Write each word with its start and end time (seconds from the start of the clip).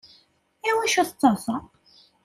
Iwacu 0.69 1.03
tettaḍsaḍ? 1.07 1.63